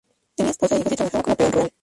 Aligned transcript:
Tenía 0.35 0.49
esposa 0.49 0.77
e 0.77 0.79
hijos 0.79 0.93
y 0.93 0.95
trabajaba 0.95 1.21
como 1.23 1.35
peón 1.35 1.51
rural. 1.51 1.71